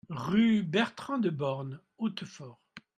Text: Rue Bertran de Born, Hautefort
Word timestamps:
Rue 0.17 0.63
Bertran 0.63 1.19
de 1.19 1.29
Born, 1.29 1.79
Hautefort 1.99 2.59